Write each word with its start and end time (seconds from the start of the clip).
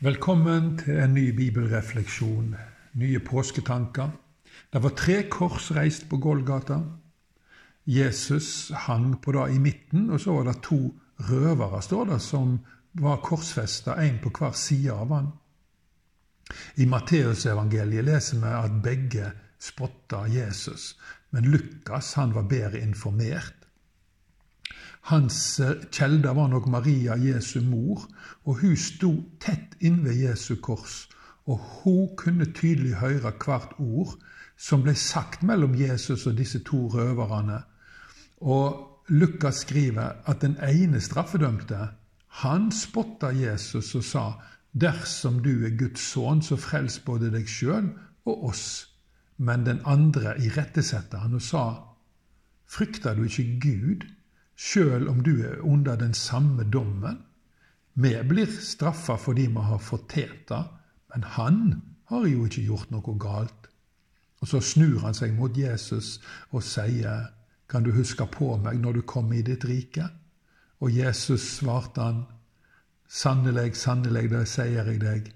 Velkommen 0.00 0.78
til 0.80 0.96
en 0.96 1.10
ny 1.12 1.26
bibelrefleksjon, 1.36 2.54
nye 2.96 3.18
påsketanker. 3.20 4.14
Det 4.72 4.80
var 4.80 4.94
tre 4.96 5.16
kors 5.28 5.66
reist 5.76 6.06
på 6.08 6.16
Golgata. 6.16 6.78
Jesus 7.84 8.70
hang 8.86 9.18
på 9.20 9.34
det 9.36 9.44
i 9.52 9.58
midten, 9.60 10.06
og 10.08 10.22
så 10.24 10.38
var 10.38 10.48
det 10.48 10.62
to 10.64 10.78
røvere 11.28 11.82
står 11.84 12.08
det, 12.14 12.18
som 12.24 12.56
var 12.96 13.20
korsfesta, 13.20 13.98
én 14.00 14.16
på 14.24 14.32
hver 14.38 14.56
side 14.56 14.96
av 14.96 15.12
han. 15.12 15.28
I 16.80 16.88
Matteusevangeliet 16.88 18.08
leser 18.08 18.40
vi 18.40 18.56
at 18.56 18.82
begge 18.82 19.30
spotta 19.60 20.24
Jesus, 20.32 20.94
men 21.30 21.52
Lukas 21.52 22.14
han 22.16 22.32
var 22.32 22.48
bedre 22.48 22.80
informert. 22.80 23.59
Hans 25.00 25.60
kjelder 25.92 26.34
var 26.34 26.48
nok 26.48 26.66
Maria, 26.68 27.16
Jesu 27.16 27.60
mor, 27.60 28.04
og 28.44 28.60
hun 28.60 28.76
sto 28.76 29.14
tett 29.40 29.76
innved 29.80 30.14
Jesu 30.14 30.56
kors. 30.60 31.08
Og 31.46 31.58
hun 31.58 32.16
kunne 32.16 32.52
tydelig 32.52 32.94
høre 33.00 33.32
hvert 33.44 33.72
ord 33.78 34.18
som 34.60 34.82
ble 34.84 34.94
sagt 34.94 35.42
mellom 35.42 35.74
Jesus 35.74 36.26
og 36.28 36.36
disse 36.38 36.60
to 36.64 36.86
røverne. 36.92 37.62
Og 38.40 38.86
Lukas 39.08 39.64
skriver 39.64 40.20
at 40.30 40.42
den 40.42 40.56
ene 40.62 41.00
straffedømte, 41.00 41.88
han 42.28 42.70
spotta 42.72 43.32
Jesus 43.34 43.94
og 43.94 44.04
sa:" 44.04 44.30
Dersom 44.80 45.42
du 45.42 45.64
er 45.66 45.76
Guds 45.78 46.00
sønn, 46.12 46.42
så 46.42 46.56
frels 46.56 47.00
både 47.00 47.32
deg 47.32 47.48
sjøl 47.48 47.88
og 48.24 48.44
oss. 48.44 48.86
Men 49.36 49.66
den 49.66 49.80
andre 49.84 50.36
irettesatte 50.38 51.18
han 51.18 51.34
og 51.34 51.42
sa:" 51.42 51.64
Frykter 52.68 53.14
du 53.14 53.24
ikke 53.24 53.58
Gud? 53.60 54.06
Sjøl 54.60 55.08
om 55.08 55.22
du 55.24 55.40
er 55.46 55.62
under 55.64 55.96
den 55.96 56.14
samme 56.14 56.66
dommen. 56.68 57.22
Vi 57.94 58.12
blir 58.28 58.50
straffa 58.60 59.16
fordi 59.16 59.48
vi 59.48 59.64
har 59.70 59.80
fortjent 59.82 60.48
det, 60.48 60.62
men 61.12 61.24
han 61.36 61.60
har 62.12 62.26
jo 62.28 62.44
ikke 62.46 62.66
gjort 62.66 62.92
noe 62.92 63.16
galt. 63.20 63.68
Og 64.40 64.48
så 64.48 64.60
snur 64.64 65.00
han 65.04 65.16
seg 65.16 65.32
mot 65.36 65.56
Jesus 65.56 66.18
og 66.50 66.64
sier, 66.64 67.30
Kan 67.70 67.84
du 67.86 67.92
huske 67.94 68.26
på 68.26 68.56
meg 68.58 68.80
når 68.82 68.92
du 68.92 69.02
kommer 69.06 69.36
i 69.38 69.44
ditt 69.46 69.64
rike? 69.64 70.08
Og 70.80 70.90
Jesus 70.90 71.44
svarte 71.60 72.02
han, 72.02 72.24
Sannelig, 73.06 73.76
sannelig, 73.76 74.30
det 74.30 74.46
sier 74.48 74.86
jeg 74.86 75.00
deg, 75.02 75.32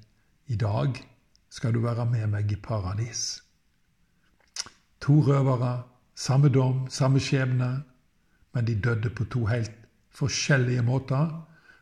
i 0.46 0.56
dag 0.56 0.98
skal 1.50 1.74
du 1.74 1.80
være 1.82 2.06
med 2.06 2.26
meg 2.30 2.52
i 2.52 2.58
paradis. 2.58 3.40
To 5.00 5.20
røvere, 5.26 5.82
samme 6.14 6.48
dom, 6.48 6.86
samme 6.90 7.20
skjebne, 7.20 7.84
men 8.54 8.64
de 8.68 8.74
døde 8.74 9.10
på 9.10 9.26
to 9.30 9.44
helt 9.50 9.74
forskjellige 10.14 10.82
måter 10.86 11.30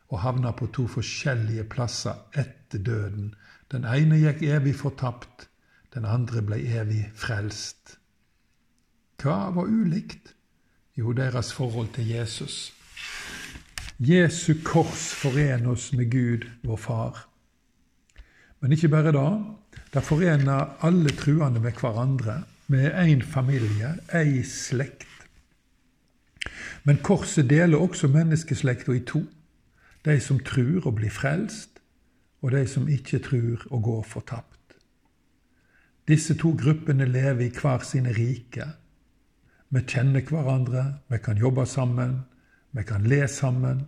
og 0.09 0.21
havna 0.21 0.51
på 0.57 0.67
to 0.73 0.87
forskjellige 0.89 1.65
plasser 1.69 2.17
etter 2.37 2.81
døden. 2.81 3.33
Den 3.71 3.85
ene 3.89 4.19
gikk 4.21 4.43
evig 4.45 4.75
fortapt, 4.77 5.47
den 5.93 6.05
andre 6.05 6.41
ble 6.45 6.59
evig 6.61 7.05
frelst. 7.17 7.97
Hva 9.21 9.53
var 9.55 9.69
ulikt? 9.69 10.33
Jo, 10.97 11.13
deres 11.13 11.53
forhold 11.53 11.93
til 11.95 12.09
Jesus. 12.09 12.73
Jesu 13.97 14.59
kors 14.65 15.13
forener 15.15 15.71
oss 15.73 15.91
med 15.93 16.11
Gud, 16.11 16.45
vår 16.65 16.77
Far. 16.77 17.23
Men 18.59 18.73
ikke 18.75 18.91
bare 18.91 19.13
da. 19.15 19.27
Det 19.93 20.03
forener 20.05 20.75
alle 20.85 21.13
truende 21.17 21.61
med 21.61 21.79
hverandre, 21.79 22.43
med 22.67 22.93
én 22.93 23.23
familie, 23.25 23.95
ei 24.13 24.43
slekt. 24.43 25.07
Men 26.83 26.97
korset 27.03 27.49
deler 27.49 27.79
også 27.79 28.07
menneskeslekta 28.07 28.91
i 28.91 29.03
to. 29.07 29.23
De 30.05 30.19
som 30.19 30.39
trur 30.39 30.87
og 30.87 30.97
blir 30.99 31.11
frelst, 31.13 31.79
og 32.43 32.51
de 32.51 32.65
som 32.67 32.89
ikke 32.91 33.21
trur 33.23 33.61
og 33.71 33.83
går 33.83 34.01
fortapt. 34.03 34.59
Disse 36.07 36.35
to 36.35 36.51
gruppene 36.59 37.05
lever 37.07 37.45
i 37.45 37.53
hver 37.55 37.85
sine 37.87 38.11
rike. 38.11 38.65
Vi 39.69 39.81
kjenner 39.87 40.25
hverandre, 40.27 40.83
vi 41.09 41.17
kan 41.23 41.39
jobbe 41.39 41.65
sammen, 41.65 42.19
vi 42.71 42.83
kan 42.83 43.07
le 43.07 43.27
sammen. 43.27 43.87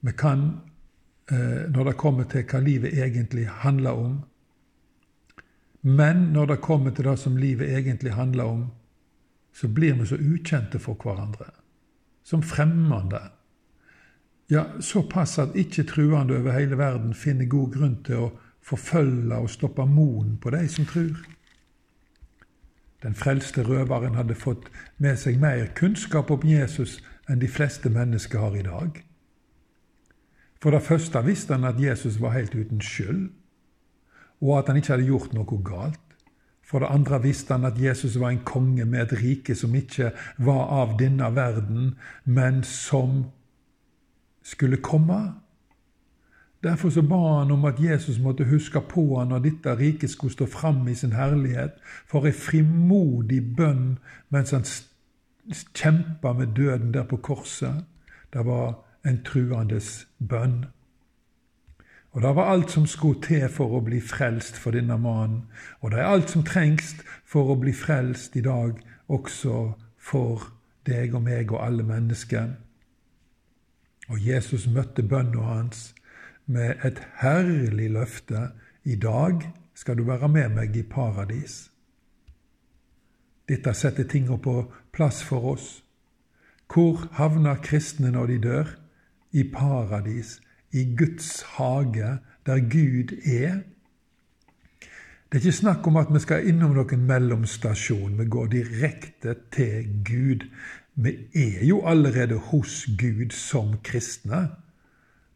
Vi 0.00 0.12
kan, 0.12 0.60
eh, 1.30 1.70
når 1.70 1.84
det 1.84 1.96
kommer 1.96 2.24
til 2.24 2.42
hva 2.42 2.60
livet 2.60 2.98
egentlig 2.98 3.46
handler 3.48 3.90
om. 3.90 4.24
Men 5.82 6.16
når 6.16 6.46
det 6.46 6.60
kommer 6.60 6.90
til 6.90 7.04
det 7.04 7.18
som 7.18 7.36
livet 7.36 7.70
egentlig 7.70 8.12
handler 8.12 8.44
om, 8.44 8.66
så 9.52 9.68
blir 9.68 9.94
vi 9.94 10.06
så 10.06 10.14
ukjente 10.14 10.78
for 10.78 10.94
hverandre 10.94 11.57
som 12.28 12.42
fremmede. 12.42 13.20
Ja, 14.50 14.64
såpass 14.80 15.38
at 15.38 15.56
ikke-truende 15.56 16.36
over 16.36 16.52
hele 16.52 16.78
verden 16.78 17.14
finner 17.14 17.48
god 17.48 17.72
grunn 17.72 17.96
til 18.04 18.24
å 18.26 18.30
forfølge 18.64 19.36
og 19.36 19.50
stoppe 19.52 19.86
moen 19.88 20.36
på 20.40 20.52
de 20.52 20.66
som 20.68 20.84
tror. 20.88 21.16
Den 23.02 23.14
frelste 23.14 23.64
røveren 23.64 24.18
hadde 24.18 24.36
fått 24.36 24.68
med 24.98 25.16
seg 25.20 25.40
mer 25.40 25.70
kunnskap 25.78 26.32
om 26.34 26.44
Jesus 26.44 26.98
enn 27.28 27.40
de 27.40 27.48
fleste 27.48 27.88
mennesker 27.92 28.42
har 28.42 28.56
i 28.56 28.64
dag. 28.66 29.02
For 30.60 30.74
det 30.74 30.82
første 30.82 31.22
visste 31.24 31.54
han 31.54 31.68
at 31.68 31.80
Jesus 31.80 32.18
var 32.20 32.34
helt 32.34 32.56
uten 32.56 32.82
skyld, 32.82 33.28
og 34.40 34.58
at 34.58 34.68
han 34.68 34.80
ikke 34.80 34.96
hadde 34.96 35.08
gjort 35.08 35.36
noe 35.36 35.62
galt. 35.64 36.07
For 36.68 36.78
det 36.78 36.90
andre 36.90 37.22
visste 37.22 37.56
han 37.56 37.64
at 37.64 37.80
Jesus 37.80 38.20
var 38.20 38.30
en 38.30 38.44
konge 38.44 38.84
med 38.84 39.02
et 39.02 39.18
rike 39.22 39.54
som 39.56 39.74
ikke 39.74 40.10
var 40.36 40.66
av 40.82 40.98
denne 41.00 41.30
verden, 41.34 41.94
men 42.24 42.62
som 42.62 43.24
skulle 44.44 44.76
komme. 44.76 45.32
Derfor 46.62 46.90
så 46.90 47.02
ba 47.02 47.38
han 47.38 47.50
om 47.50 47.64
at 47.64 47.80
Jesus 47.80 48.18
måtte 48.18 48.44
huske 48.44 48.80
på 48.80 49.18
han 49.18 49.28
når 49.32 49.38
dette 49.38 49.76
riket 49.78 50.10
skulle 50.10 50.32
stå 50.32 50.46
fram 50.46 50.88
i 50.88 50.94
sin 50.94 51.12
herlighet, 51.12 51.78
for 52.06 52.26
ei 52.26 52.34
frimodig 52.36 53.40
bønn 53.56 53.98
mens 54.28 54.52
han 54.52 54.66
kjempa 55.74 56.32
med 56.32 56.56
døden 56.56 56.92
der 56.94 57.06
på 57.08 57.16
korset. 57.16 57.84
Det 58.32 58.44
var 58.44 58.74
en 59.06 59.22
truendes 59.24 60.06
bønn. 60.18 60.66
Og 62.12 62.22
det 62.22 62.36
var 62.36 62.50
alt 62.50 62.70
som 62.70 62.86
skulle 62.86 63.20
til 63.22 63.48
for 63.52 63.76
å 63.76 63.82
bli 63.84 64.00
frelst 64.00 64.56
for 64.56 64.74
denne 64.74 64.96
mannen. 64.98 65.44
Og 65.80 65.92
det 65.92 66.00
er 66.00 66.08
alt 66.08 66.32
som 66.32 66.44
trengs 66.44 66.94
for 67.28 67.52
å 67.52 67.58
bli 67.60 67.74
frelst 67.76 68.36
i 68.36 68.42
dag, 68.44 68.80
også 69.08 69.74
for 69.98 70.48
deg 70.88 71.14
og 71.14 71.22
meg 71.26 71.52
og 71.52 71.60
alle 71.66 71.84
mennesker. 71.84 72.56
Og 74.08 74.24
Jesus 74.24 74.66
møtte 74.72 75.04
bønna 75.04 75.44
hans 75.44 75.92
med 76.46 76.80
et 76.84 77.02
herlig 77.20 77.90
løfte. 77.92 78.48
I 78.84 78.96
dag 78.96 79.44
skal 79.74 79.98
du 79.98 80.06
være 80.08 80.28
med 80.32 80.56
meg 80.56 80.76
i 80.76 80.82
paradis. 80.82 81.68
Dette 83.48 83.74
setter 83.76 84.08
tinga 84.08 84.36
på 84.40 84.62
plass 84.92 85.20
for 85.24 85.52
oss. 85.52 85.68
Hvor 86.72 87.08
havner 87.16 87.60
kristne 87.64 88.10
når 88.12 88.26
de 88.32 88.38
dør? 88.48 88.76
I 89.32 89.44
paradis 89.52 90.38
i 90.72 90.84
Guds 90.96 91.42
hage, 91.42 92.18
der 92.46 92.60
Gud 92.60 93.16
er. 93.24 93.60
Det 95.28 95.36
er 95.36 95.44
ikke 95.44 95.52
snakk 95.52 95.86
om 95.86 95.96
at 95.96 96.08
vi 96.12 96.20
skal 96.24 96.46
innom 96.48 96.72
noen 96.76 97.04
mellomstasjon. 97.08 98.16
Vi 98.18 98.24
går 98.32 98.46
direkte 98.52 99.34
til 99.52 99.90
Gud. 100.04 100.46
Vi 100.94 101.12
er 101.36 101.66
jo 101.68 101.82
allerede 101.86 102.38
hos 102.50 102.86
Gud 102.98 103.34
som 103.36 103.76
kristne. 103.84 104.48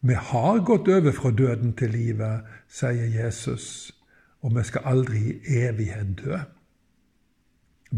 Vi 0.01 0.13
har 0.13 0.63
gått 0.65 0.89
over 0.89 1.11
fra 1.11 1.31
døden 1.31 1.75
til 1.77 1.93
livet, 1.93 2.41
sier 2.67 3.05
Jesus, 3.07 3.93
og 4.41 4.57
vi 4.57 4.65
skal 4.67 4.89
aldri 4.89 5.21
i 5.29 5.61
evighet 5.69 6.17
dø. 6.19 6.41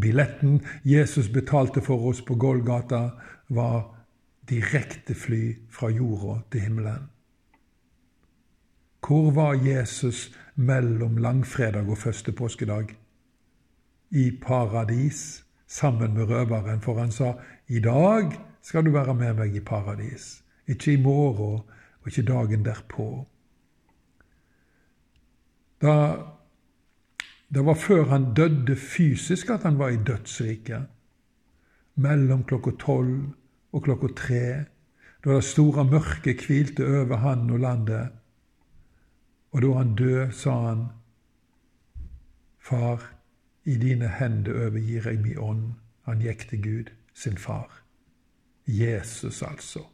Billetten 0.01 0.59
Jesus 0.83 1.31
betalte 1.31 1.81
for 1.81 2.11
oss 2.11 2.21
på 2.21 2.35
Golgata, 2.35 3.09
var 3.49 3.87
direktefly 4.49 5.55
fra 5.71 5.89
jorda 5.89 6.41
til 6.51 6.67
himmelen. 6.67 7.14
Hvor 9.07 9.31
var 9.31 9.53
Jesus 9.53 10.31
mellom 10.55 11.17
langfredag 11.17 11.89
og 11.89 11.97
første 11.97 12.31
påskedag? 12.31 12.95
I 14.11 14.31
paradis, 14.41 15.45
sammen 15.67 16.13
med 16.13 16.29
røveren, 16.29 16.81
for 16.81 16.99
han 16.99 17.11
sa, 17.11 17.33
i 17.67 17.79
dag 17.79 18.33
skal 18.61 18.85
du 18.85 18.91
være 18.91 19.13
med 19.13 19.37
meg 19.37 19.55
i 19.55 19.61
paradis. 19.61 20.41
Ikke 20.67 20.93
i 20.93 21.01
morgen 21.01 21.61
og 22.01 22.09
ikke 22.09 22.25
dagen 22.25 22.65
derpå. 22.65 23.27
Da, 25.81 26.17
det 27.53 27.65
var 27.65 27.77
før 27.77 28.09
han 28.09 28.33
døde 28.33 28.75
fysisk 28.75 29.49
at 29.49 29.69
han 29.69 29.77
var 29.77 29.93
i 29.93 30.01
dødsriket. 30.01 30.89
Mellom 31.95 32.43
klokka 32.43 32.73
tolv 32.81 33.21
og 33.71 33.83
klokka 33.83 34.13
tre, 34.17 34.45
da 35.21 35.35
det 35.35 35.43
store 35.45 35.85
mørket 35.85 36.47
hvilte 36.47 36.85
over 36.85 37.21
han 37.21 37.49
og 37.49 37.59
landet 37.59 38.24
og 39.55 39.61
da 39.61 39.71
han 39.77 39.95
død, 39.95 40.31
sa 40.35 40.51
han, 40.67 40.87
Far, 42.59 43.03
i 43.63 43.77
dine 43.79 44.09
hender 44.19 44.57
overgir 44.65 45.05
jeg 45.07 45.19
mi 45.23 45.35
ånd. 45.39 45.75
Han 46.03 46.19
gikk 46.19 46.47
til 46.49 46.61
Gud, 46.63 46.89
sin 47.13 47.37
far. 47.37 47.69
Jesus, 48.67 49.41
altså. 49.41 49.85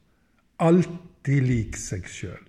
Alltid 0.60 1.46
lik 1.46 1.78
seg 1.78 2.08
sjøl. 2.10 2.48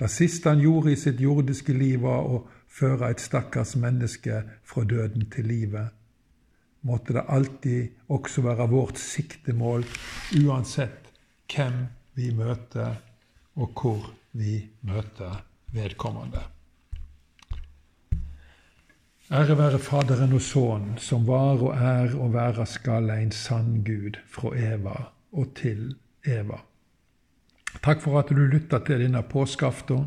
Det 0.00 0.08
siste 0.10 0.48
han 0.54 0.62
gjorde 0.62 0.94
i 0.94 1.00
sitt 1.00 1.20
jordiske 1.20 1.74
liv, 1.76 2.00
var 2.06 2.24
å 2.24 2.38
føre 2.78 3.10
et 3.10 3.20
stakkars 3.20 3.74
menneske 3.76 4.40
fra 4.64 4.84
døden 4.88 5.26
til 5.34 5.50
livet. 5.50 5.90
Måtte 6.86 7.18
det 7.18 7.26
alltid 7.28 8.08
også 8.08 8.46
være 8.46 8.70
vårt 8.72 9.02
siktemål, 9.02 9.84
uansett 10.46 11.12
hvem 11.52 11.82
vi 12.16 12.30
møter, 12.32 12.96
og 13.56 13.82
hvor 13.82 14.08
vi 14.32 14.62
møter 14.80 15.42
vedkommende. 15.72 16.42
Ære 19.32 19.58
være 19.58 19.78
Faderen 19.78 20.32
og 20.32 20.40
Sønnen, 20.40 20.98
som 21.02 21.26
var 21.26 21.58
og 21.58 21.74
er 21.74 22.14
og 22.14 22.32
være 22.34 22.66
skal 22.66 23.10
en 23.10 23.32
sann 23.32 23.82
Gud, 23.84 24.20
fra 24.30 24.52
Eva 24.54 24.94
og 25.32 25.54
til 25.58 25.96
Eva. 26.24 26.60
Takk 27.82 28.00
for 28.00 28.18
at 28.18 28.30
du 28.30 28.46
lytta 28.46 28.78
til 28.86 29.02
denne 29.02 29.22
påskeaften, 29.22 30.06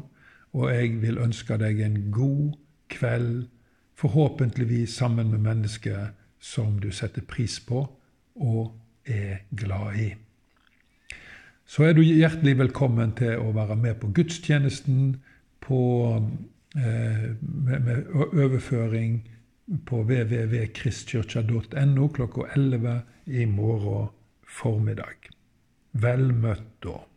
og 0.54 0.72
jeg 0.72 1.02
vil 1.02 1.20
ønske 1.20 1.58
deg 1.60 1.82
en 1.84 2.00
god 2.12 2.56
kveld, 2.90 3.50
forhåpentligvis 3.96 4.96
sammen 4.96 5.32
med 5.32 5.44
mennesker 5.44 6.14
som 6.40 6.80
du 6.80 6.92
setter 6.92 7.22
pris 7.22 7.60
på 7.60 7.84
og 8.36 8.72
er 9.06 9.44
glad 9.52 10.00
i. 10.00 10.14
Så 11.66 11.84
er 11.84 11.94
du 11.94 12.02
hjertelig 12.02 12.56
velkommen 12.58 13.12
til 13.20 13.36
å 13.38 13.52
være 13.54 13.76
med 13.76 14.00
på 14.00 14.10
gudstjenesten 14.16 15.20
på, 15.60 16.16
eh, 16.76 17.36
med, 17.42 17.86
med, 17.86 18.06
overføring 18.14 19.30
på 19.86 20.04
www.kristkirka.no 20.04 22.10
klokka 22.10 22.42
11 22.56 23.02
i 23.26 23.46
morgen 23.46 24.08
formiddag. 24.48 25.30
Vel 25.92 26.34
møtt 26.34 26.84
da. 26.86 27.09